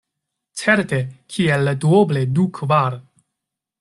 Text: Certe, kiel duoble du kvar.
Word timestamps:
Certe, 0.61 1.01
kiel 1.35 1.69
duoble 1.85 2.25
du 2.39 2.47
kvar. 2.61 3.01